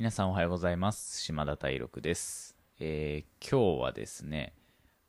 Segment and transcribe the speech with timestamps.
[0.00, 1.20] 皆さんおはようございます。
[1.20, 2.56] 島田大六です。
[2.78, 4.54] えー今日はですね、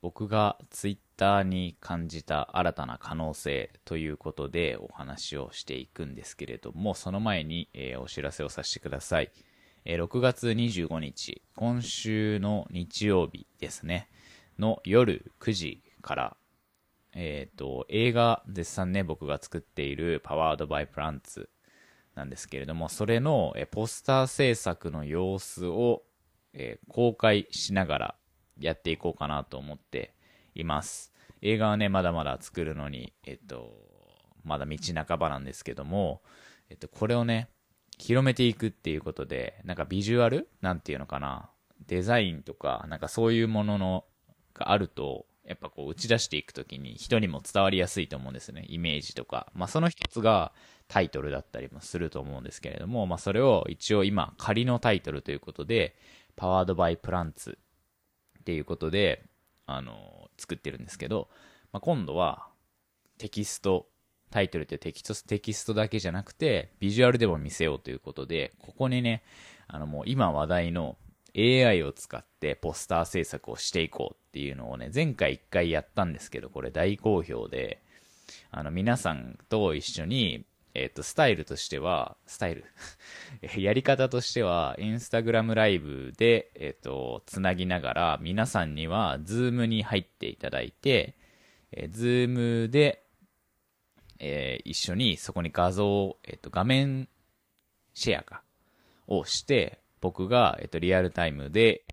[0.02, 9.31] 僕がツイッターに感じた新たな可能性ということでお話をしていくんですけれども、その前に、えーお知らせをさせてください。
[9.85, 14.10] えー6月25日、今週の日曜日ですね、
[14.60, 16.38] の夜9時から、
[17.13, 21.49] えっ、と、映画絶賛ね、僕が作っているパワードバイプランツ
[22.16, 26.03] なんですけれども、それのえポスター制作の様子を、
[26.53, 28.15] え公開しながら
[28.59, 30.13] やっていこうかなと思って
[30.53, 31.13] います。
[31.41, 33.73] 映画はね、まだまだ作るのに、えっと、
[34.43, 36.21] まだ道半ばなんですけども、
[36.69, 37.49] えっと、これをね、
[37.97, 41.49] 広めていくっていうことで、なんかビジュアルなんていうのかな、
[41.88, 44.05] デザインとか、なんかそういうものの
[44.53, 48.66] があると、やっぱこう打ち出していくときに人にも伝わりやすいと思うんですね。
[48.68, 49.52] イメージとか。
[49.54, 50.52] まあその一つが
[50.88, 55.95] タイトルだったりもすると思うんですけれども、まあそれを一応今仮のタイトルということで、
[56.36, 57.58] パワードバイプランツ
[58.39, 59.23] っていうことで、
[59.66, 61.30] あの、作ってるんですけど、
[61.72, 62.48] まあ今度は
[63.17, 63.88] テキスト、
[64.30, 69.23] タイトルってテキストテキストだけじゃなくて、ビジュアルでも見せようということで、ここにね、
[69.67, 70.98] あのもう今話題の
[71.37, 77.81] AI を使ってポスター制作をしていこうっていうのをね、前回一回やったんですけど、これ大好評で、
[78.51, 82.65] あの皆さんと一緒に、えっ、と、スタイルとしては、スタイル？
[83.59, 91.15] やり方としては、インスタグラムライブで、えっ、と、つなぎながら、皆さんには、ズームに入っていただいて、
[91.73, 93.03] えズームで、
[94.19, 97.09] えー一緒にそこに画像を、えっ、と、画面
[97.93, 98.43] シェアか、
[99.07, 101.85] をして、僕が、えっ、と、リアルタイムで、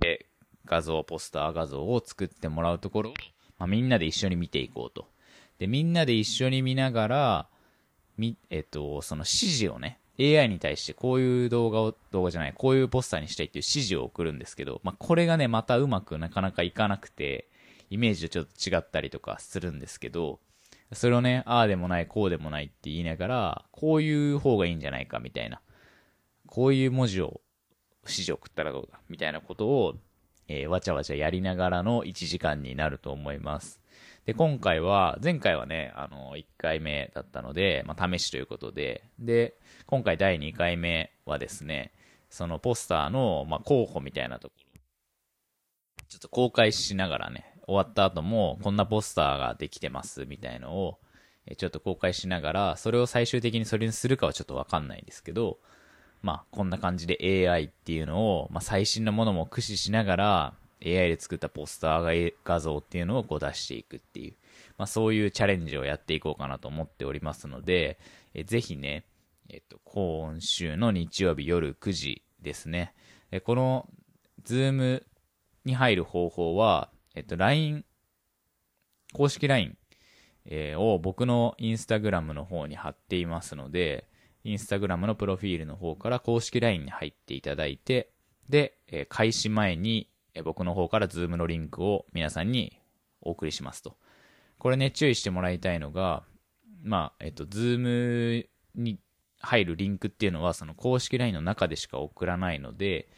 [0.00, 0.26] で、
[0.64, 3.14] 画像、ポスター画像を作ってもらうところを、
[3.58, 5.06] まあ、みんなで一緒に見ていこうと。
[5.58, 7.48] で、みんなで一緒に見ながら、
[8.16, 17.48] み、えっと、その指示をね、AI に対してこういう動画を、動画じゃない、こういうポスターにしたいっていう指示を送るんですけど、まあ、これがね、またうまくなかなかいかなくて、
[17.90, 20.40] イメージとちょっと違ったりとかするんですけど、
[20.92, 25.60] それをね、ああでもない、こうでもないって言いながら、こういう方がいいんじゃないかみたいな、
[26.54, 27.40] こういう文字を、
[28.04, 29.00] 指示を送ったらどうだ？
[29.08, 29.94] みたいなことを、
[30.46, 33.80] えーわちゃわちゃやりながらの1時間になると思います。
[34.24, 39.54] で、今回は、前回はね、あの、1回目だったので、まあ、試しということで、で、
[39.86, 41.92] 今回第2回目はですね、
[42.30, 44.80] そのポスターの、まあ、候補みたいなところ、
[46.08, 51.00] ちょっと公開しながらね、終わった後も、こんなポスターができてます、みたいのを、
[51.56, 55.58] ちょっと公開しながら、それを最終的にそれにするかはちょっとわかんないんですけど、
[56.24, 57.18] まあ、こんな感じで
[57.50, 64.32] AI っていうのを、まあ、最新のものも駆使しながら、AI で作ったポスター画像っていうのをこう出していくっていう、
[64.78, 67.98] まあ、そういうチャレンジをやっていこうかなと思っておりますので、
[68.32, 69.04] えぜひね、
[69.50, 72.94] えっと、今週の日曜日夜9時ですね。
[73.30, 73.86] えこの、
[74.44, 75.06] ズーム
[75.66, 77.84] に入る方法は、えっと、LINE、
[79.12, 79.76] 公式 LINE、
[80.46, 84.08] えーを僕のインスタグラムの方に貼っていますので、
[84.44, 88.10] インスタグラムのプロフィールの方から公式 LINE に入っていただいて、
[88.48, 92.78] で、え開始前に、え僕の方からズームのリンクを皆さんに
[93.22, 93.96] お送りしますと。
[94.58, 96.24] これね、注意してもらいたいのが、
[96.82, 98.98] まあ、えっと、ズームに
[99.40, 103.08] 入るリンクっていうのは、その公式 LINE の中でしか送らないので、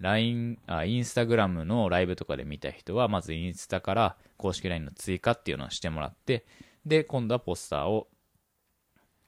[0.00, 6.44] LINE、あ、インスタグラムのライブとかで見た人は、まずインスタから公式 LINE の追加っていうのをしてもらって、
[6.84, 8.08] で、今度はポスターを、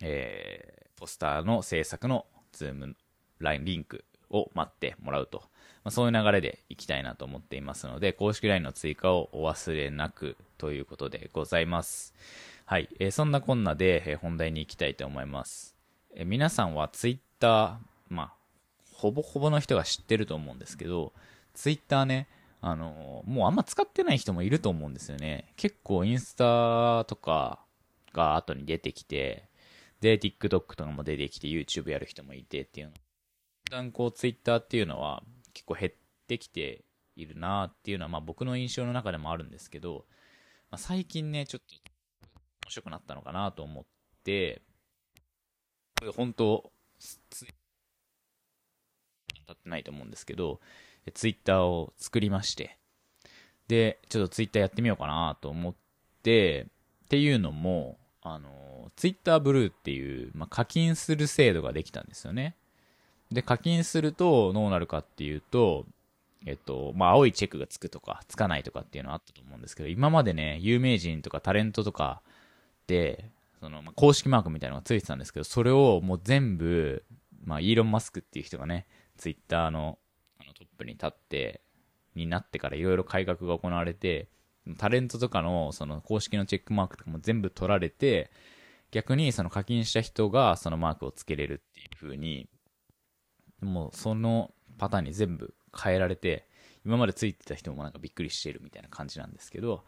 [0.02, 2.96] えーポスターの制作のズーム
[3.38, 5.42] LINE リンクを待ってもらうと。
[5.84, 12.12] まあ、そういう流れでいきたいなと思っていますので、公式 LINE の追加をお忘れなくということでございます。
[12.64, 12.88] はい。
[12.98, 15.76] えーそんなこんなで、えー本題に行きたいと思います。
[16.14, 17.78] えー皆さんは Twitter、
[18.08, 18.32] まあ、
[18.92, 21.12] ほぼほぼの人が知ってると思うんですけど、
[21.54, 22.26] Twitter ね、
[22.60, 25.52] あのもうあんま使ってない人もいると思うんですよね。
[25.56, 27.60] 結構インスタとか
[28.12, 29.44] が後に出てきて、
[30.00, 32.92] で、TikTok とかも出てきて YouTube やる人もいてっていうの。
[33.70, 35.22] だんこう Twitter っていうのは
[35.52, 35.92] 結構減っ
[36.28, 36.84] てきて
[37.16, 40.04] いるなっていうのはまあ僕の印象の中でもあるんですけど、
[40.70, 41.74] まあ、最近ね、ちょっと
[42.66, 43.84] 面白くなったのかなと思っ
[44.24, 44.62] て、
[45.98, 47.18] これ本当、つ
[49.46, 50.60] 当たってないと思うんですけど、
[51.14, 52.78] ツイッターを作りまして、
[53.68, 55.74] で、ちょっとツイッターやってみようかなと思っ
[56.22, 56.66] て、
[57.04, 58.50] っていうのも、あの、
[58.94, 62.54] ツイッターブルーっていう、まあ、課金する制度ができたんですよね。
[63.32, 65.86] で、課金するとどうなるかっていうと、
[66.44, 72.22] えっと、まあ、青いチェックがつくとか、つかないとかっていうのはあったと思うんですけど、今までね、有名人とかタレントとか
[72.86, 73.30] で、
[73.60, 77.04] その、まあ、公式マークみたいなのがついてたんですけど、それをもう全部、
[77.44, 78.86] まあ、イーロン・マスクっていう人がね、
[79.16, 79.98] ツイッターの
[80.38, 81.60] あのトップに立って、
[82.14, 84.28] になってからいろいろ改革が行われて、
[84.78, 88.30] タレントとかのその公式のチェックマークとかも全部取られて、
[88.90, 92.48] 逆にその課金した人がそのマークをつけれるっていう風に、
[93.60, 96.48] もうそのパターンに全部変えられて、
[96.84, 99.84] 今までついてた人もなんかびっくりしてるみたいな感じなんですけど、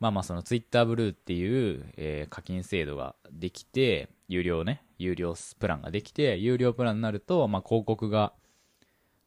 [0.00, 8.32] まあまあその Twitter ブルーっていう、え、課金制度ができて、有料ね、有料プランができて、有料プランになると、まあ広告が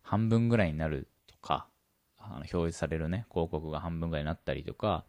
[0.01, 1.67] 半分ぐらいになるとか、
[2.17, 5.05] あの表示されるね、広告が半分ぐらいになったりとか、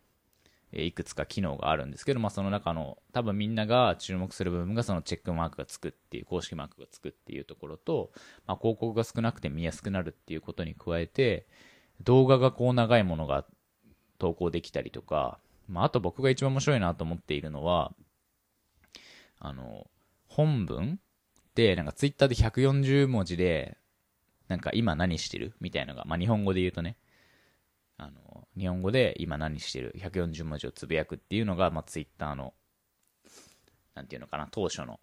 [0.83, 8.11] いくつか機能があるんですけど、まあ、その中の多分みんなが注目する部分がそのチェックマークがつくっていう公式マークがつくっていうところと、
[8.47, 11.47] まあ、広告が少なくて見やすくなるっていうことに加えて
[12.03, 13.45] 動画がこう長いものが
[14.19, 15.39] 投稿できたりとか、
[15.69, 17.93] まあ、あと僕が一番面白いなと思っているのは
[19.39, 19.87] あの
[20.29, 20.99] 本文
[21.55, 23.77] でなんかツイッターで140文字で
[24.49, 26.97] なんか今何してるみたいなのが、まあ、日本語で言うとね
[27.97, 32.55] あの、日本語で今何してる ?140 文字をつぶやくっていうのが、まあ、ツイッターの、
[33.95, 35.01] なんていうのかな、当初の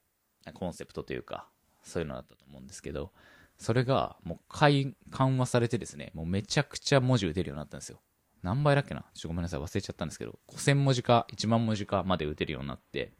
[0.53, 1.47] コンセプトというか、
[1.83, 3.11] そういうのだったと思うんですけど、
[3.57, 4.95] それがもう緩
[5.37, 8.01] 和されてですね、もうめちゃくちゃ文字打てるようになったんですよ。
[8.41, 9.01] 何倍だっけな？
[9.13, 13.13] ちょっとごめんなさい、忘れちゃったんですけど、5000文字か1万文字かまで打てるようになって、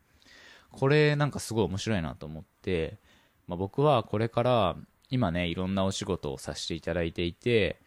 [0.72, 2.98] これなんかすごい面白いなと思って、
[3.46, 4.76] まあ、僕はこれから
[5.10, 7.82] 今ね、いろんなお仕事をさせていただいていて、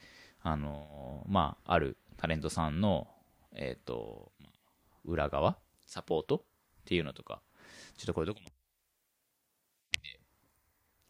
[0.46, 3.08] あのまあ、あるタレントさんの、
[3.54, 4.30] えっ、ー、と、
[5.06, 5.56] 裏側、
[5.86, 6.40] サポートっ
[6.84, 7.40] ていうのとか、
[7.96, 8.46] ちょっとこれどこも、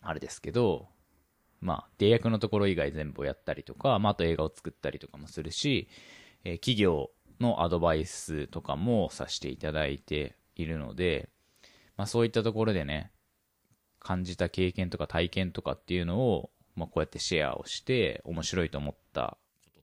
[0.03, 0.89] あれですけど、
[1.61, 5.89] まあ、契約のところ以外全部をやったりとか、まあ、あと映画を作ったりとかもするし、
[6.45, 7.11] えー、企業
[7.41, 11.29] のアドバイスとかもさせていただいているので、
[11.97, 13.11] まあ、そういったところでね、
[13.99, 19.04] 感じた経験とか体験とかっていうのを、まあ、こうやってシェアをして、面白いと思ったこ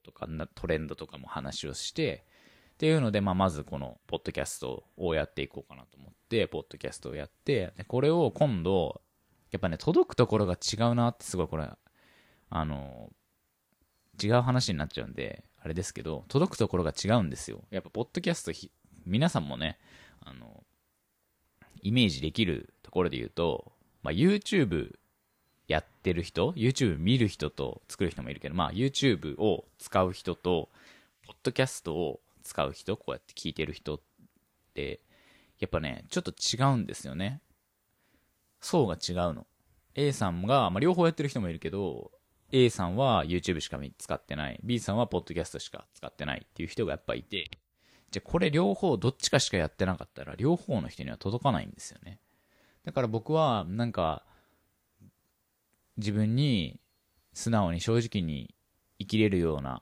[0.03, 2.25] とか、トレンドとかも話をして、
[2.73, 9.01] っていうので、まあ、まずこの、ポッドキャストをやっていこうかなと思って、ポッドキャストをやって、これを今度、
[9.51, 11.69] やっぱね、届くところが違うなってすごいこれ、
[12.49, 13.11] あの、
[14.21, 17.63] 違う話になっちゃうんで、あれですけど、届くところが違うんですよ。
[17.69, 18.51] やっぱ、ポッドキャスト
[19.05, 19.77] 皆さんもね、
[20.21, 20.63] あの、
[21.83, 24.95] イメージできるところで言うと、まあ、YouTube
[26.01, 30.69] ってる人、YouTube 見る人と作る人もいるけど、まあ YouTube を使う人と、
[31.27, 34.01] ポッドキャストを使う人、こうやって聞いてる人っ
[34.73, 34.99] て、
[35.59, 37.39] やっぱね、ちょっと違うんですよね。
[38.59, 39.45] 層が違うの。
[39.93, 42.11] A さんが、まあ両方やってる人もいるけど、
[42.51, 44.59] A さんは YouTube しか使ってない。
[44.63, 47.51] B さんはポッドキャストしか使ってないっていう人がやっぱいて、
[48.09, 52.19] じゃあこれ両方どっちかしかやってなかったら両方の人には届かないんですよね。
[52.83, 54.25] だから僕はなんか
[55.97, 56.79] 自分に
[57.33, 58.53] 素直に正直に
[58.99, 59.81] 生きれるような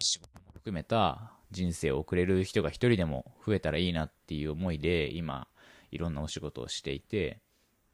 [0.00, 5.48] 仕事も含めた人生を送れる人が一人でも増えたらいいなっていう思いで今
[5.90, 7.40] いろんなお仕事をしていて。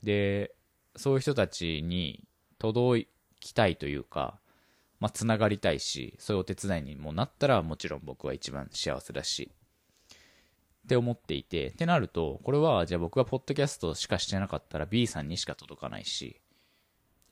[0.03, 0.55] で
[0.97, 2.25] そういう人たちに
[2.59, 3.07] 届
[3.39, 4.41] きたいというか
[5.01, 9.51] まあ、つながりたいし、そういうお手伝いにもなったらもちろん僕は一番幸せだし、
[10.85, 16.40] って思っていて、ってなると、これはじゃあ僕がポッドキャストしかしてなかったら B さんにしか届かないし、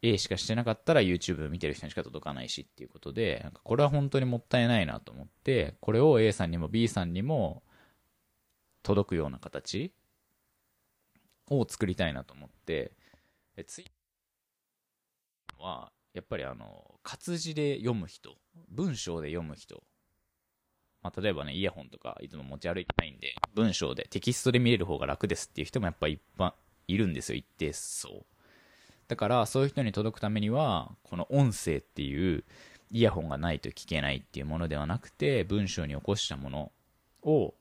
[0.03, 7.63] A しかしてなかったら YouTube 見てる人にしか届かないしっていうことで、なんかこれは本当にもったいないなと思って、これを A さんにも B さんにも
[8.83, 9.93] 届くような形
[11.51, 12.93] を作りたいなと思って、
[13.57, 13.87] えツイ
[15.59, 18.37] は、やっぱりあの、活字で読む人、
[18.71, 19.83] 文章で読む人、
[21.03, 26.55] まあ、例えばね、イヤホンとかいつも持ち歩いてないんで、文章でテキストで見れる方が楽ですっていう人もやっぱいっぱ
[26.87, 28.27] いいるんですよ、一定層。
[29.09, 32.45] だからそういう人に届くためにはこの音声っていう
[32.91, 36.73] イヤホンがないと聞けないっていうものではなくて文章に起こしたもの
[37.23, 37.55] を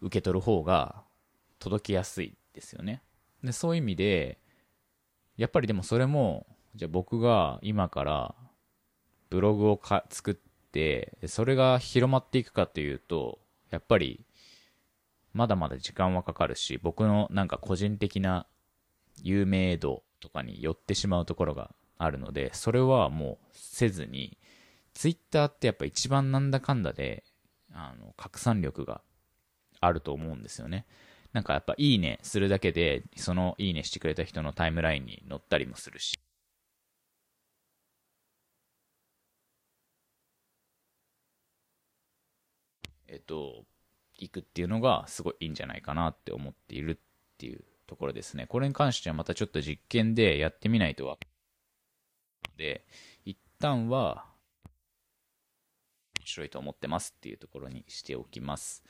[0.00, 1.02] 受け取る方が
[1.58, 3.02] 届きやすいですよね。
[3.44, 4.38] でそういう意味で
[5.36, 8.34] やっぱりでもそれもじゃあ僕が今から
[9.30, 10.34] ブログをか作っ
[10.72, 13.38] てそれが広まっていくかというと
[13.70, 14.24] やっぱり
[15.32, 18.46] まだまだ時間はかかるし僕のなんか個人的な
[19.22, 24.36] 有名度とかに寄ってしまうところがあるので、それはもうせずに、
[24.92, 27.24] ツイッターってやっぱ一番なんだかんだで、
[27.72, 29.02] あの、拡散力が
[29.80, 30.86] あると思うんですよね。
[31.32, 36.18] なんかやっぱいいねするだけで、そのいいねしてくれた人のタイムラインに載ったりもするし。
[43.08, 43.64] えっと、
[44.18, 48.46] 行くっていうのがすごいいいんじゃないかなって思っているっていうところですね。
[48.46, 51.18] これに関してはまたちょっと実験でやってみないとわ
[52.56, 52.86] で、
[53.24, 54.26] 一旦は、
[56.20, 58.84] 面白いと思ってますっていうところにしておきます。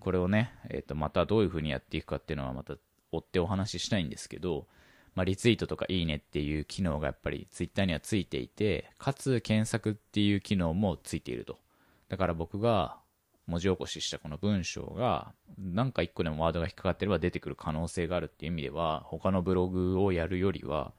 [0.00, 2.74] これをね、えっ、ー、と、またどういう風にやっていくかっていうのはまた
[3.12, 4.66] 追ってお話ししたいんですけど、
[5.14, 11.58] まあ、リツイートとかいいねっていう機能がやっぱりツイッターにはついていて、かつ検索っていう機能もついていると。
[12.08, 12.98] だから僕が
[13.46, 20.92] 文字起こししたこの文章が、なんか一個でもワードが引っかかってれば出てくる可能性があるっていう意味では、他のブログをやるよりは、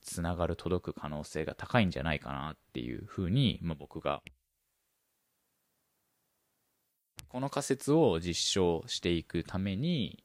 [0.00, 4.22] つながる、届く可能性が高いんじゃないかなっていうふうに、まあ、僕が、
[7.28, 10.22] この仮説を実証していくために、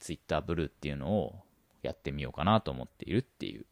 [0.00, 1.40] Twitter ブルーっていうのを
[1.82, 3.64] やってみようかなと思っているっていう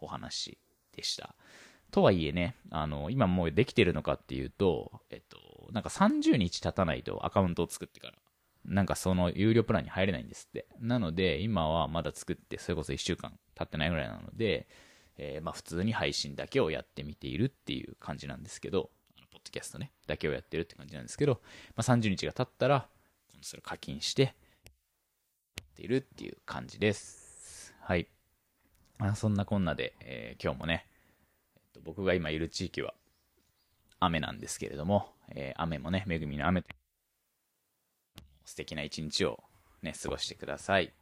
[0.00, 0.58] お話
[0.96, 1.36] でした。
[1.92, 5.38] とはいえね、あの、今もうできてるのかっていうと、えっと、
[5.72, 8.14] なんか30日経たないとアカウントを作ってから、
[8.64, 10.66] なんかその有料プランに入れないんですって。
[10.78, 14.68] なので、今はまだ作って、それこそ1週間経ってないぐらいなので、
[15.16, 21.40] えー、まあ普通に配信だけをやってみているっていう感じなんですけど、あのポッドキャストね、だけをやってるって感じなんですけど、
[21.74, 22.88] まあ30日が経ったら、
[23.40, 24.30] それ課金して、や
[25.64, 27.74] っているっていう感じです。
[27.80, 28.08] はい。
[28.98, 30.86] まあそんなこんなで、えー、今日もね、
[31.56, 32.94] えっと、僕が今いる地域は
[34.04, 36.68] 雨なんですけれども、えー、雨もね、恵みの雨と
[38.44, 39.42] 素敵な一日を
[39.82, 40.92] ね、過ごしてください。